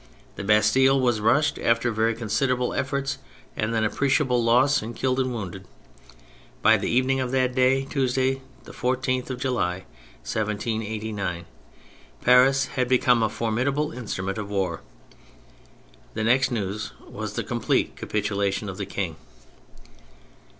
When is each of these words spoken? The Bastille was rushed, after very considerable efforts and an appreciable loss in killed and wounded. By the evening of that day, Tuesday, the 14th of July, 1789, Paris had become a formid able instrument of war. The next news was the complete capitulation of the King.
The 0.35 0.43
Bastille 0.43 0.99
was 0.99 1.19
rushed, 1.21 1.59
after 1.59 1.91
very 1.91 2.15
considerable 2.15 2.73
efforts 2.73 3.19
and 3.55 3.71
an 3.75 3.83
appreciable 3.83 4.43
loss 4.43 4.81
in 4.81 4.95
killed 4.95 5.19
and 5.19 5.31
wounded. 5.31 5.67
By 6.63 6.77
the 6.77 6.89
evening 6.89 7.19
of 7.19 7.29
that 7.33 7.53
day, 7.53 7.85
Tuesday, 7.87 8.41
the 8.63 8.71
14th 8.71 9.29
of 9.29 9.39
July, 9.39 9.85
1789, 10.23 11.45
Paris 12.19 12.65
had 12.65 12.87
become 12.89 13.21
a 13.21 13.29
formid 13.29 13.67
able 13.67 13.91
instrument 13.91 14.39
of 14.39 14.49
war. 14.49 14.81
The 16.15 16.23
next 16.23 16.49
news 16.49 16.93
was 17.07 17.33
the 17.33 17.43
complete 17.43 17.95
capitulation 17.95 18.69
of 18.69 18.77
the 18.77 18.87
King. 18.87 19.17